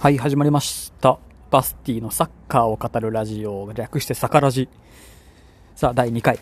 [0.00, 1.18] はい、始まりました。
[1.50, 4.68] バスティのサッカーを語るラジオ、略してサカラジ。
[5.74, 6.38] さあ、第2回、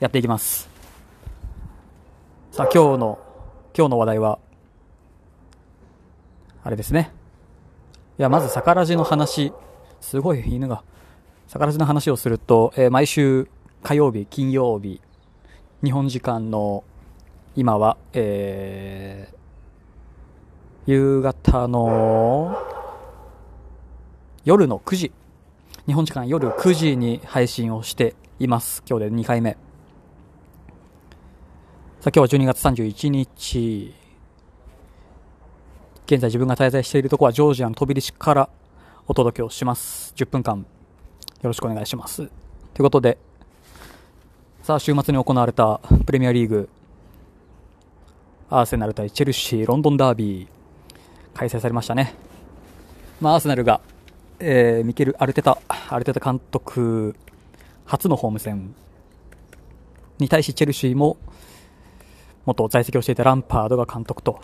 [0.00, 0.68] やっていきます。
[2.50, 3.18] さあ、今日の、
[3.72, 4.40] 今日の話題は、
[6.64, 7.12] あれですね。
[8.18, 9.52] いや、まずサカラジの話、
[10.00, 10.82] すごい犬が、
[11.46, 13.48] サカラジの話をすると、えー毎週
[13.84, 15.00] 火曜日、金曜日、
[15.84, 16.82] 日本時間の
[17.54, 19.38] 今は、えー
[20.90, 22.56] 夕方の
[24.44, 25.12] 夜の9時、
[25.86, 28.82] 日本時間夜9時に配信をしています。
[28.88, 29.52] 今日で2回目。
[29.52, 29.60] さあ
[32.14, 33.94] 今日は12月31日。
[36.06, 38.48] 現在自分が滞在しているとこはジョージアの飛び出しから
[39.06, 40.14] お届けをします。
[40.16, 40.64] 10分間よ
[41.42, 42.18] ろしくお願いします。
[42.18, 42.28] とい
[42.78, 43.18] うことで、
[44.62, 46.68] さあ週末に行われたプレミアリーグ、
[48.50, 50.48] アーセナル対チェルシーロンドンダービー、
[51.34, 52.14] 開催されましたね。
[53.20, 53.80] まあ、アーセナルが、
[54.40, 55.58] えーミケル・アルテタ、
[55.88, 57.16] アルテタ監督、
[57.84, 58.74] 初のホーム戦。
[60.18, 61.16] に対し、チェルシーも、
[62.44, 64.40] 元在籍をしていたランパードが監督と、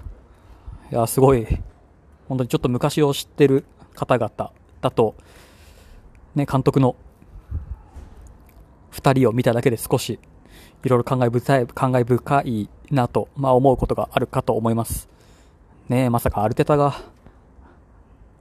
[0.91, 1.47] いや、すごい、
[2.28, 5.15] 本当にちょっと昔を知ってる方々だと、
[6.34, 6.97] ね、監督の
[8.92, 10.19] 2人を見ただけで少し、
[10.84, 15.09] いろいろ感慨深い感慨深いなと、まあ、思うことがあるかと思います。
[15.89, 16.95] ね、まさかアルテタが、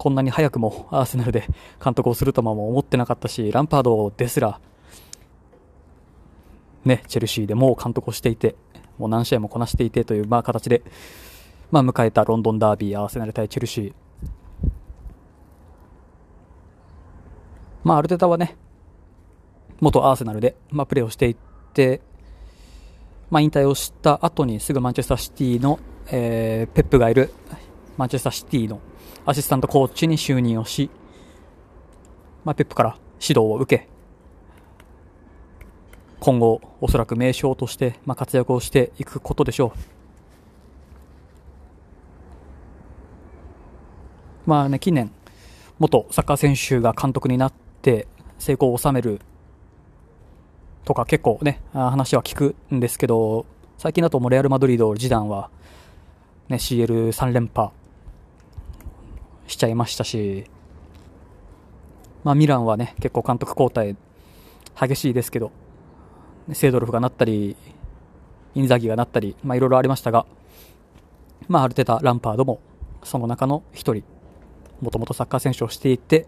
[0.04, 1.48] こんなに早くもアーセナルで
[1.82, 4.60] 監督をするとは思ってなかったし、ランパードですら、
[6.84, 8.58] ね、チェルシーでもう監督をしていて、
[8.98, 10.82] もう何試合もこなしていてという、まあ形で、
[11.72, 13.94] まあ迎えたロンドンダービー、アーセナル対チェルシー。
[17.86, 18.58] まあアルテタはね、
[19.80, 21.38] 元アーセナルで、まあプレーをしてい
[21.74, 22.02] て、
[23.32, 27.32] まあ引退をした後にすぐマンチェスターシティの、えーペップがいる
[27.96, 28.82] マンチェスターシティの
[29.26, 30.90] アシスタントコーチに就任をし、
[32.44, 33.88] まあ、ペップから指導を受け、
[36.20, 39.80] 今後、おそらく名将として、まあ、活躍をしていくことでしょう。
[44.46, 45.12] まあね、近年、
[45.80, 48.08] 元サッカー選手が監督になって
[48.40, 49.22] 成功を収める
[50.86, 53.46] とか結構ね、話は聞くんですけど、
[53.78, 55.50] 最近だともうレアル・マドリード、ジダンは、
[56.50, 57.70] ね、CL3 連覇
[59.64, 60.44] ちゃいましたし、
[62.26, 63.96] まあ、ミランはね、結構監督交代
[64.88, 65.52] 激しいですけど、
[66.52, 67.56] セードルフがなったり、
[68.56, 70.26] インザギがなったり、いろいろありましたが、
[71.48, 72.60] まあ、アルテタ、ランパードも
[73.04, 74.04] その中の一人、
[74.82, 76.28] もともとサッカー選手をしていて、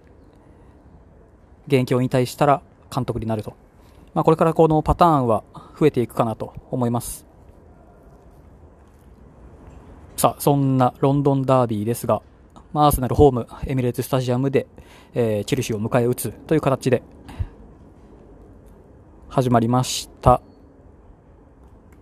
[1.68, 2.62] 現役を引退したら
[2.94, 3.54] 監督になると。
[4.14, 5.44] まあ、これからこのパターンは
[5.78, 7.26] 増えていくかなと思います。
[10.16, 12.22] さあ、そんなロンドンダービーですが、
[12.76, 14.68] まあ、アーセナルホーム、エミレーツスタジアムで、
[15.14, 17.04] えーチェルシーを迎え撃つという形で
[19.30, 20.42] 始まりました。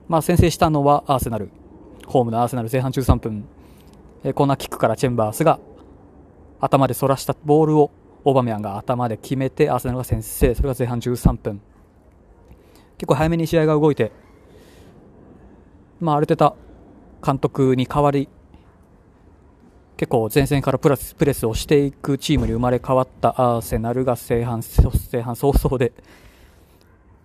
[0.07, 1.51] まあ、先制したのはアーセナル。
[2.07, 3.45] ホームのアーセナル前半13分、
[4.23, 5.59] えーコーナーキックからチェンバースが
[6.59, 7.91] 頭で反らしたボールを
[8.25, 10.55] オバメヤンが頭で決めてアーセナルが先制。
[10.55, 11.61] それが前半13分。
[12.97, 14.11] 結構早めに試合が動いて、
[15.99, 16.55] まあ、アルテタ
[17.23, 18.27] 監督に代わり、
[20.03, 24.61] 結構前線からプラスプレスをしていくチームに生まれ変わったアーセナルが前半
[25.09, 25.93] 前半早々で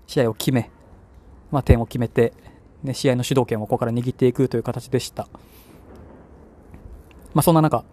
[0.07, 0.71] 試合を決め、
[1.51, 2.33] まあ、点を決めて、
[2.85, 5.27] ね、試合の主導権をここから握っていくという形でした。
[7.35, 7.85] まあ、そんな中、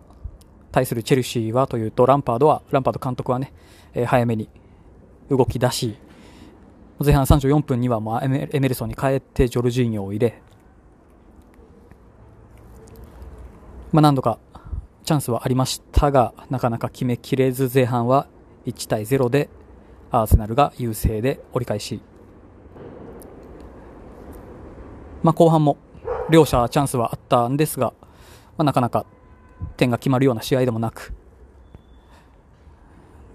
[0.71, 3.53] 対するチェルシーはというと、ランパードは、ランパード監督はね、
[3.95, 4.49] え早めに
[5.31, 5.97] 動き出し、
[7.03, 10.43] 前半34分にはもうエメルソンに変えてジョルジーニョを入れ、
[13.91, 14.37] まあ、何度か
[15.05, 18.27] チャンスはありましたが、なかなか決めきれず前半は
[18.65, 19.49] 1対0で
[20.11, 22.01] アーセナルが優勢で折り返し。
[25.21, 25.77] まあ、後半も
[26.29, 27.93] 両者チャンスはあったんですが、
[28.57, 29.05] まあ、なかなか
[29.77, 31.13] 点が決まるような試合でもなく、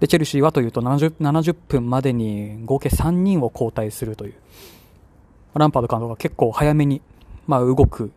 [0.00, 4.34] で、チェルシーはというと70、70分までに合計3人を交代するという、
[5.54, 7.02] ランパード監督が結構早めに、
[7.46, 8.10] まあ、動く、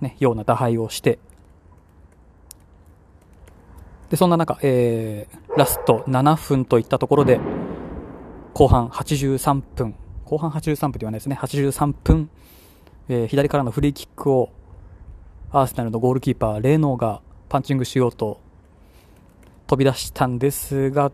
[0.00, 1.18] ね、ような打敗をして、
[4.14, 7.40] で、そんな中、えー、ラスト7分といったところで、
[8.52, 12.30] 後半83分、後半83分と言わないですね、83分、
[13.08, 14.50] えー左からのフリーキックを、
[15.50, 18.40] アーセナルのゴールキーパー、レノがパンチングしようと
[19.66, 21.10] 飛び出したんですが、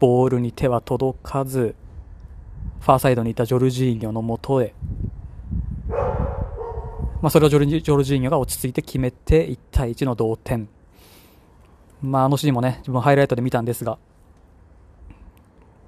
[0.00, 1.76] ボールに手は届かず、
[2.80, 4.74] ファーサイドにいたジョルジーニョのもとへ、
[7.22, 10.68] まあ、それをジョルジジョルジーニョが落ち着いて決めて1対1の同点。
[12.02, 13.98] まあ、あのシーンもね、自分ハイライトで見たんですが、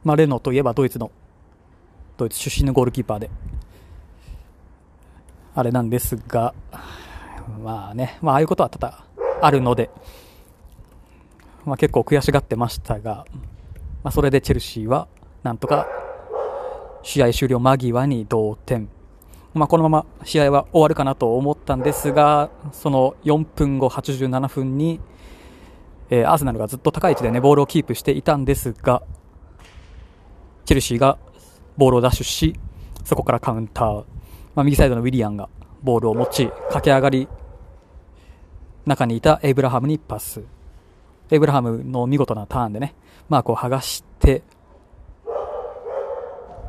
[0.04, 1.10] まあ、レノといえばドイツの、
[2.16, 3.30] ドイツ出身のゴールキーパーで、
[5.54, 6.54] あれなんですが、
[7.62, 9.04] まあね、まあ、ああいうことは多々
[9.42, 9.90] あるので、
[11.64, 13.26] まあ、結構悔しがってましたが、
[14.02, 15.08] まあ、それでチェルシーは、
[15.42, 15.86] なんとか、
[17.02, 18.88] 試合終了間際に同点。
[19.54, 25.00] まあ、このまま試合は終わるかなと思ったんですが、その4分後、87分に、
[26.10, 29.02] えー、アーセナルがずっと高い位置でね、ボールをキープしていたんですが、
[30.64, 31.18] チェルシーが
[31.76, 32.58] ボールをダッシュし、
[33.04, 34.04] そこからカウンター。
[34.54, 35.48] まあ、右サイドのウィリアンが
[35.82, 37.28] ボールを持ち、駆け上がり、
[38.84, 40.42] 中にいたエイブラハムにパス。
[41.30, 42.94] エイブラハムの見事なターンでね、
[43.28, 44.42] マークを剥がして、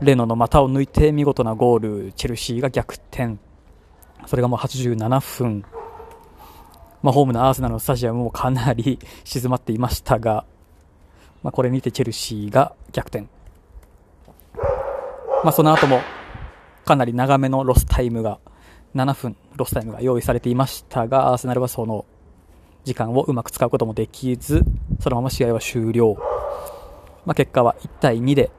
[0.02, 3.38] レノの股を抜いて見事なゴール、チェルシーが逆転。
[4.28, 5.66] それがもう87分。
[7.02, 10.46] まあ、ホームのアーセナルのスタジアムもかなり静まっていましたが、
[11.44, 13.28] まあ、これにてチェルシーが逆転。
[15.44, 16.02] まあ、その後も
[16.86, 18.40] かなり長めのロスタイムが、
[18.96, 22.06] 7分ロスタイムが用意されていましたが、アーセナルはその
[22.84, 24.64] 時間をうまく使うこともできず、
[25.00, 26.18] そのまま試合は終了。
[27.26, 28.50] まあ、結果は1対2で、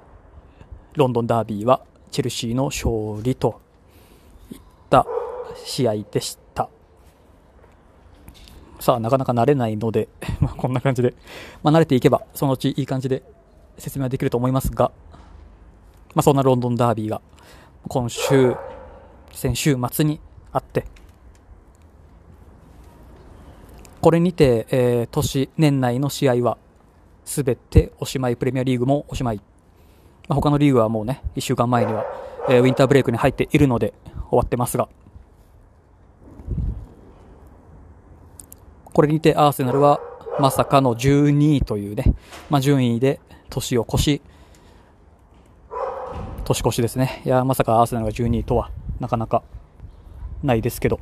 [0.94, 3.60] ロンドンダービーはチェルシーの勝利と
[4.52, 4.58] いっ
[4.88, 5.06] た
[5.64, 6.39] 試合でした。
[8.80, 10.08] さあ、なかなか慣れないので、
[10.40, 11.14] まあ、こんな感じで、
[11.62, 13.22] まあ、慣れていけば、そのうちいい感じで
[13.76, 14.90] 説明はできると思いますが、
[16.14, 17.20] まあ、そんなロンドンダービーが、
[17.88, 18.56] 今週、
[19.32, 20.18] 先週末に
[20.50, 20.86] あって、
[24.00, 26.56] これにて、えー、年、年内の試合は、
[27.26, 29.36] すべておしまい、プレミアリーグもおしまい。
[30.26, 32.06] まあ、他のリーグはもうね、1週間前には、
[32.48, 33.92] えー、ウィンターブレイクに入っているので、
[34.30, 34.88] 終わってますが、
[39.00, 39.98] これにてアーセナルは
[40.38, 42.12] まさかの12位というね、
[42.50, 43.18] まあ、順位で
[43.48, 44.20] 年を越し、
[46.44, 47.22] 年越しですね。
[47.24, 49.42] いや、まさかアーセナルが12位とはなかなか
[50.42, 51.00] ないですけど、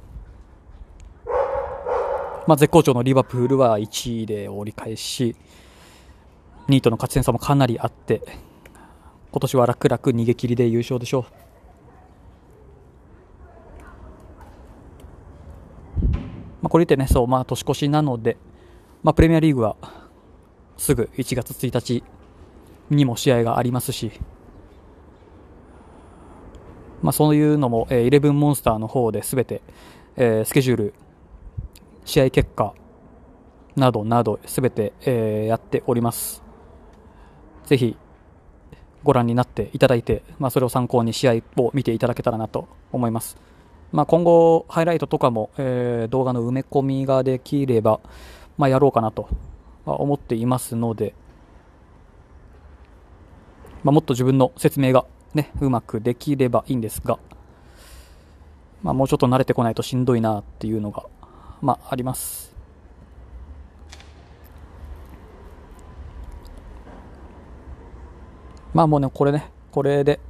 [2.47, 5.35] まあ、絶好調のリバプールは1位で折り返し、
[6.69, 8.23] 2位との勝ち点差もかなりあって、
[9.33, 11.48] 今年は楽々逃げ切りで優勝でしょう。
[16.63, 18.37] まあ、これ言ってね、そう、まあ、年越しなので、
[19.03, 19.77] まあ、プレミアリーグは
[20.77, 22.03] すぐ1月1日
[22.91, 24.13] にも試合がありますし、
[27.03, 29.63] まあ、そういうのも、え、イレブンモンスターの方で全て、
[30.17, 30.95] えー、スケジュール、
[32.05, 32.75] 試合結果
[33.77, 36.43] などなど全て、えー、やっております。
[37.67, 37.97] ぜひ
[39.05, 43.37] ご覧になっていただいて、まあ、それを参考に試合を見ていただけたらなと思います。
[43.91, 48.01] まあ、今後、ハイライトとかも、えー、動画の埋め込みができれば、
[48.59, 49.29] まあ、やろうかなと
[49.87, 51.15] 思っていますので、
[53.83, 57.19] まあ、もっと自分の説明が、ね、うまくできればいいんですが、
[58.83, 61.05] まあ、もうちょっと慣れてこないとしんどいなっていうのが、
[61.63, 62.49] まあ、あります。
[68.75, 70.21] まあもうね、これね、これで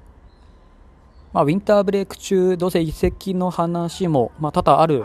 [1.32, 5.04] まあ、ウィンターブレイク中、どうせ移籍の話も、まあ、多々ある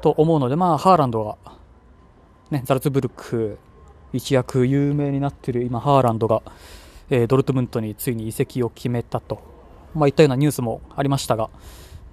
[0.00, 1.36] と思うので、まあ、ハーランドが、
[2.50, 3.58] ね、ザルツブルク、
[4.12, 6.42] 一躍有名になっている今、ハーランドが、
[7.10, 9.40] えー、ドルトムントについに移籍を決めたと、
[9.94, 11.48] まあ、いったようなニュースもありましたが、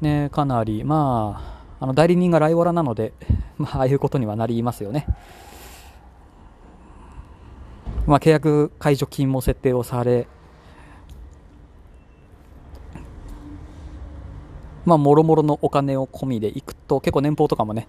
[0.02, 3.14] ね、かなり、まあ、あの代理人がライオラなので、
[3.58, 5.08] まあ、ああいうことにはなりますよね。
[8.06, 10.28] まあ、契約解除金も設定をされ、
[14.90, 17.88] まあ、もろもろのお金を込みでいくと、結構年俸とかもね、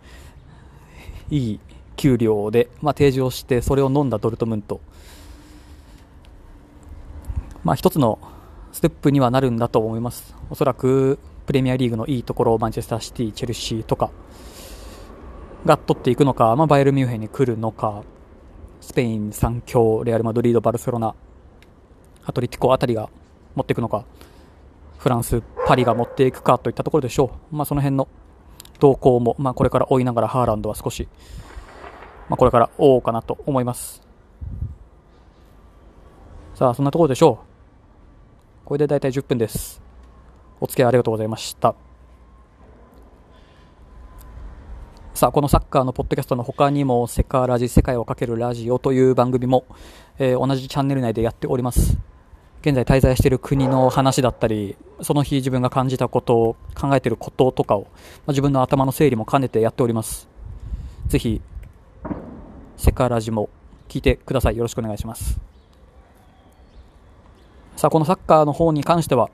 [1.31, 1.61] いい
[1.97, 4.81] 給料で、まあ、提示をして、それを飲んだドルトムント。
[7.65, 8.19] まあ、一つの
[8.73, 10.35] ステップにはなるんだと思います。
[10.51, 14.11] おそらく、プレミアリーグのいいところをマンチェスターシティ、チェルシーとか
[15.67, 18.03] が取っていくのか、まあ、バイエルミュンヘンに来るのか、
[18.81, 21.15] スペイン3強、レアル・マドリード、バルセロナ、
[22.25, 23.09] アトリティコあたりが
[23.55, 24.05] 持っていくのか、
[25.01, 27.57] フランス、パリが持っていくかといったところでしょう。
[27.57, 28.07] まあ、その辺の
[28.81, 31.09] 動向も、まあ、これから追いながらハーランドは少し、
[32.29, 34.03] まあ、これから追おうかなと思います。
[36.55, 38.67] さあ、そんなところでしょう。
[38.67, 39.81] これで大体10分です。
[40.61, 41.75] お付き合いありがとうございました。
[45.15, 49.65] さあ、このサッカーのポッドキャストの他にも、セカラジ世界をかけるラジオという番組も、
[50.19, 51.97] えー、同じチャンネル内でやっております。
[52.63, 57.91] 現在滞在している国の話だったり、その日自分が感じたことを、考えていることとかを、まあ、
[58.29, 60.29] 自分の頭の整理も兼ねてやっております。
[61.07, 61.41] ぜひ、
[62.77, 63.49] セカラジも
[63.89, 64.57] 聞いてください。
[64.57, 65.41] よろしくお願いします。
[67.77, 69.31] さあ、このサッカーの方に関しては、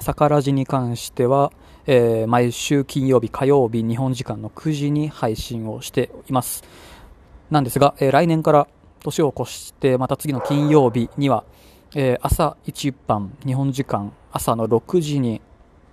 [0.00, 1.52] サカラジに関しては、
[1.86, 6.62] えー、毎週金曜日、火曜日、日本時間の9時に配信をしています。
[7.50, 8.68] なんですが、えー、来年から
[9.02, 11.42] 年を越して、また次の金曜日には、
[11.94, 15.40] えー、朝一番、日本時間朝の6時に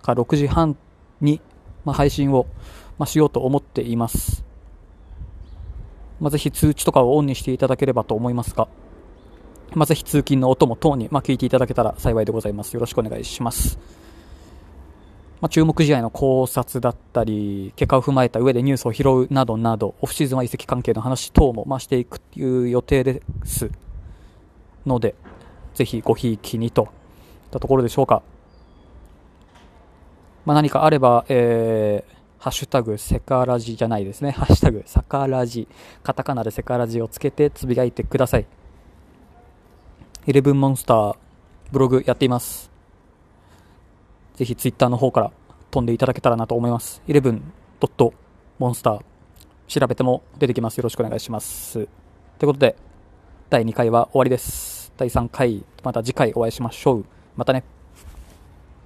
[0.07, 0.77] か6時半
[1.21, 1.41] に、
[1.85, 2.45] まあ、配信を、
[2.97, 4.43] まあ、しようと思っています。
[6.19, 8.67] まあ、ぜひ通知とかをオンにしていただければと思いますが、
[9.73, 12.73] まあ、ぜひ通勤のお供等に、まあ、聞いていただけたら幸いでございます。
[12.73, 13.77] よろしくお願いします。
[15.41, 23.69] まあ、注目試合の考察だったり、結果を踏まえた上でニュースを拾うなどなど、オフシーズンは移籍関係の話等も、まあ、していくという予定です
[24.85, 25.15] ので、
[25.77, 26.89] ぜひごひいきにといっ
[27.51, 28.23] たところでしょうか。
[30.43, 34.31] まあ、何かあれば、えー、ハッシュタグセカラジじゃないですね。
[34.31, 35.67] ハッシュタグサカラジ、
[36.01, 38.47] カタカナでセカラジをつけてつぶやいてください。
[40.25, 41.15] イレブンモンスター、
[41.71, 42.71] ブログやっています。
[44.35, 45.31] ぜひツイッターの方から
[45.69, 47.03] 飛んでいただけたらなと思います。
[47.07, 48.15] イレブンドット
[48.57, 49.01] モンスター、
[49.67, 50.77] 調べても出てきます。
[50.79, 51.73] よろしくお願いします。
[51.73, 51.87] という
[52.47, 52.75] ことで、
[53.51, 54.76] 第2回は終わりです。
[54.97, 57.05] 第3回、また次回お会いしましょう。
[57.35, 57.63] またね。